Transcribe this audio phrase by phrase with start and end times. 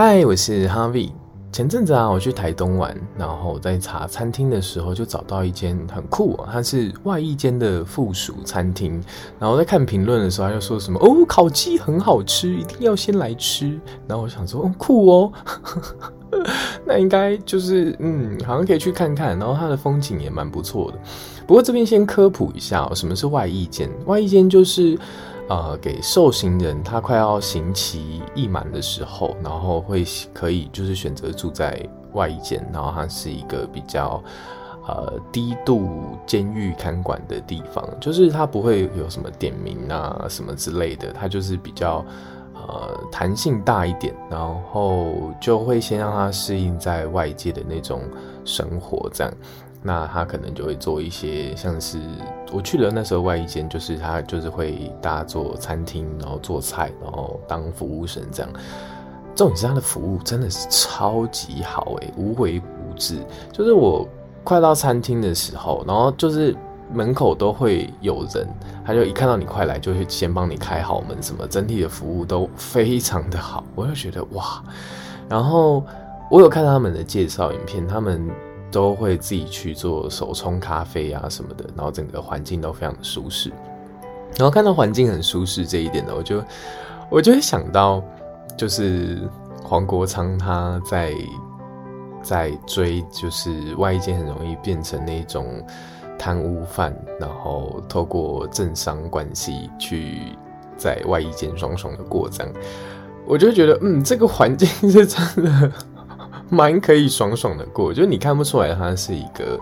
[0.00, 1.10] 嗨，我是 Harvie。
[1.50, 9.02] 前阵子啊，我去台东玩，然后在查餐厅的时候，就找到一间很酷哦，它是外一间的附属餐厅。
[9.40, 13.76] 然后在看评论的时候，他就说什么哦，烤鸡很好吃，一定要先来吃。
[14.06, 15.32] 然后我想说，哦，酷哦，
[16.86, 19.36] 那应该就是嗯，好像可以去看看。
[19.36, 20.98] 然后它的风景也蛮不错的。
[21.44, 23.90] 不过这边先科普一下哦，什么是外一间？
[24.06, 24.96] 外一间就是。
[25.48, 34.22] 呃，给受刑人他快要刑期役满的时候，然后会可以就是选择住在外间，然后它是一个比较
[34.86, 42.04] 呃低度监狱看管的地方，就是它不会有什么点名啊什么之类的，它就是比较
[42.54, 44.38] 呃弹性大一点，然
[44.70, 48.02] 后就会先让他适应在外界的那种
[48.44, 49.32] 生活这样。
[49.80, 52.00] 那他可能就会做一些，像是
[52.52, 58.52] 我去了那时候外一间，就是他就是会大家做餐厅，然后做菜，然后当服务生这样。
[59.36, 63.24] 重点是他的服务真的是超级好诶，无微不至。
[63.52, 64.06] 就是我
[64.42, 66.56] 快到餐厅的时候，然后就是
[66.92, 68.48] 门口都会有人，
[68.84, 74.60] 他就一看到你快来，就会先帮你开好门，什么整体的服务都非常的好，我就觉得哇。
[75.28, 75.84] 然后
[76.28, 78.28] 我有看他们的介绍影片，他们。
[78.70, 83.50] 都会自己去做手冲咖啡啊什么的，然后整个环境都非常的舒适。
[84.36, 86.44] 然后看到环境很舒适这一点呢，我就
[87.10, 88.02] 我就会想到，
[88.56, 89.18] 就是
[89.64, 91.14] 黄国昌他在
[92.22, 95.64] 在追，就是外役间很容易变成那种
[96.18, 100.36] 贪污犯，然后透过政商关系去
[100.76, 102.52] 在外衣间爽爽的过这样，
[103.26, 105.72] 我就觉得嗯，这个环境是真的。
[106.50, 109.58] 蛮可以爽爽的过，就你看不出来它是一个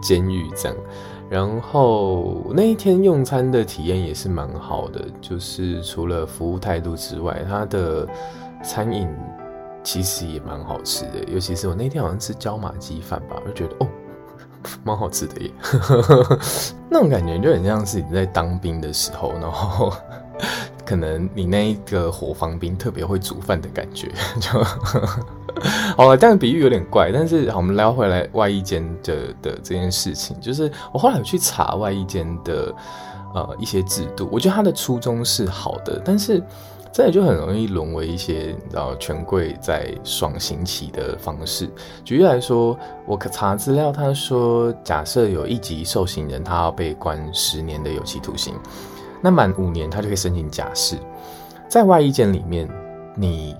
[0.00, 0.76] 监狱这样。
[1.28, 8.06] 然后那一天用餐的体验也是蛮好的，就是除了服务态度之外，它的
[8.62, 9.08] 餐饮
[9.82, 11.24] 其实也蛮好吃的。
[11.26, 13.88] 尤其是我那天好像吃椒麻鸡饭吧，我就觉得哦，
[14.84, 15.50] 蛮好吃的耶。
[16.88, 19.92] 那种感觉就很像是你在当兵的时候，然后。
[20.86, 24.08] 可能你那一个伙房兵特别会煮饭的感觉，
[24.40, 24.50] 就
[25.98, 26.16] 好了。
[26.16, 32.72] 这样比喻有点怪，但是好，我们聊回来外衣间的的这件事情，就是我后来有去查外衣间的
[33.34, 36.42] 呃一些制度，我觉得他的初衷是好的，但是
[36.92, 41.68] 这也就很容易沦为一些你知道权贵在爽行乞的方式。
[42.04, 48.54] 举例来说，我可查资料，他说假设有一级受刑人，他要被关十年的有期徒刑。
[49.20, 50.96] 那满五年，他就可以申请假释。
[51.68, 52.68] 在外役间里面，
[53.14, 53.56] 你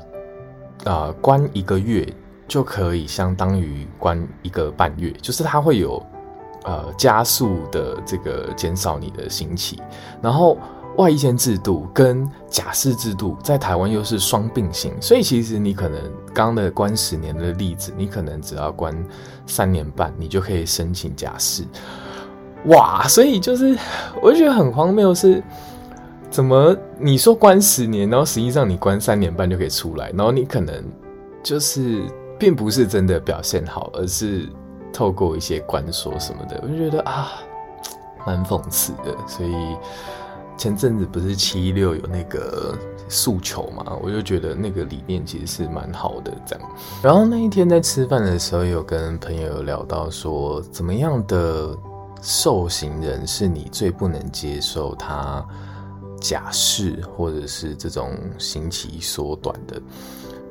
[0.85, 2.07] 啊、关一个月
[2.47, 6.01] 就可以相当于关一个半月，就是他会有
[6.65, 9.83] 呃加速的这个减少你的刑期。
[10.23, 10.57] 然后
[10.97, 16.01] 外役间制度跟假释制度在台湾又是双并行，所以其实你可能
[16.33, 18.97] 刚刚的关十年的例子，你可能只要关
[19.47, 21.65] 三年半，你就可以申请假释。
[22.67, 23.79] 哇，所以就是，
[24.21, 25.43] 我就觉得很荒谬，是
[26.31, 30.75] 怎么你说关十年，然后实际上你关三年半就可以出来，然后你可能
[31.45, 32.03] 就是
[32.39, 34.49] 并不是真的表现好，而是
[34.93, 37.35] 透过一些关说什么的，我就觉得啊，
[38.27, 39.17] 蛮讽刺的。
[39.29, 39.55] 所以
[40.57, 42.77] 前阵子不是七一六有那个
[43.09, 46.69] 诉求嘛，我就觉得那个理念其实是蛮好的，这样。
[47.01, 51.73] 然后那一天在吃饭的时候，有跟朋友有聊到说，怎么样的。
[52.29, 55.47] 受刑人是你最不能接受他
[56.21, 59.81] 假释或者是这种刑期缩短的，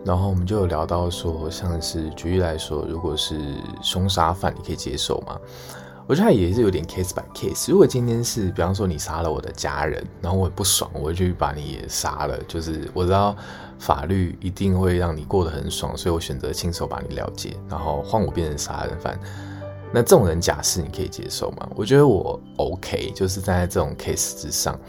[0.06, 3.38] 然后我们就有聊到说，像是举例来说，如果是
[3.81, 5.38] 凶杀犯，你可以接受吗？
[6.08, 7.69] 我觉得他也是有点 case by case。
[7.69, 13.35] 如果今天是，比方说你杀了我的家人，然后我很不爽，我就去把你也杀了，就是我知道
[13.78, 19.19] 法律一定会让你过得很爽，所以我选择亲手把你了结，然后换我变成杀人犯。
[19.94, 21.69] 那这种人假释你可以接受吗？
[21.75, 24.79] 我觉得我 OK，就是在这种 case 之上。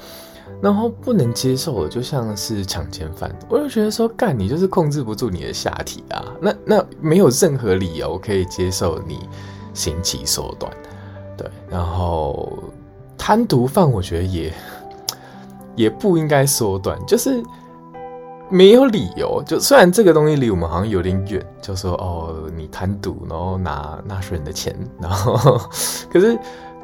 [0.62, 6.24] 然后不能接受的，就像是强奸犯，我就觉得说，干你就是控制不住你的下体啊。
[6.40, 9.28] 那那没有任何理由可以接受你
[9.74, 10.72] 刑期缩短，
[11.36, 11.50] 对。
[11.68, 12.58] 然后
[13.18, 14.52] 贪毒犯，我觉得也
[15.74, 17.42] 也不应该缩短，就是。
[18.48, 25.58] 没有理由，就虽然这个东西离我们好像有点远，就说哦，你贪赌，然后拿纳税人的钱，然后
[26.08, 26.38] 可是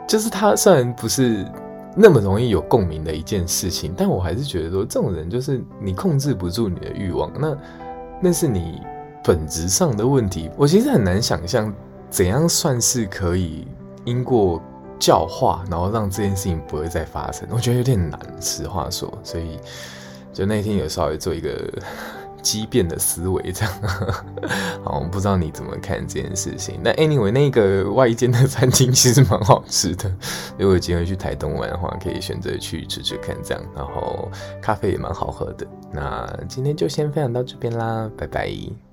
[0.08, 1.46] 就是他虽然不是
[1.94, 7.56] 那么容易有共鸣的一件事情，但我还是觉得说，这种人就是你控制不住你的欲望，那
[8.20, 8.80] 那是你
[9.22, 10.50] 本质上的问题。
[10.56, 11.72] 我其实很难想象
[12.10, 13.68] 怎样算是可以
[14.04, 14.60] 因过
[14.98, 17.46] 教化，然后让这件事情不会再发生。
[17.52, 19.60] 我觉得有点难，实话说，所以。
[20.32, 21.70] 就那天有稍微做一个
[22.42, 23.72] 畸变的思维这样。
[24.82, 26.80] 好，我不知道你怎么看这件事情。
[26.82, 30.10] 那 anyway，那个外间的餐厅其实蛮好吃的，
[30.58, 33.62] 如果有机会去台东玩的话，可以选择去吃吃看这样。
[33.76, 34.28] 然后
[34.60, 35.66] 咖啡也蛮好喝的。
[35.92, 38.91] 那今天就先分享到这边啦，拜拜。